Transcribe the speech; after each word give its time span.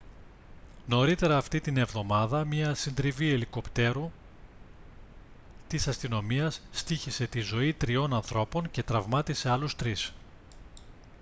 νωρίτερα 0.85 1.37
αυτήν 1.37 1.61
την 1.61 1.77
εβδομάδα 1.77 2.45
μια 2.45 2.73
συντριβή 2.75 3.29
ελικόπτερου 3.29 4.11
της 5.67 5.87
αστυνομίας 5.87 6.61
στοίχισε 6.71 7.27
τη 7.27 7.39
ζωή 7.39 7.73
τριών 7.73 8.13
ανθρώπων 8.13 8.71
και 8.71 8.83
τραυμάτισε 8.83 9.49
άλλους 9.49 9.75
τρεις 9.75 10.13